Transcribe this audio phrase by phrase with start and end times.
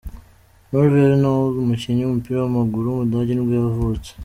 [0.71, 4.09] Marvin Knoll, umukinnyi w’umupira w’amaguru w’umudage nibwo yavutse.